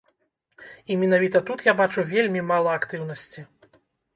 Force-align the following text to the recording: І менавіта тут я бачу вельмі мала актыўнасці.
І 0.93 0.95
менавіта 1.01 1.41
тут 1.49 1.65
я 1.67 1.73
бачу 1.81 2.07
вельмі 2.15 2.41
мала 2.51 2.75
актыўнасці. 2.79 3.45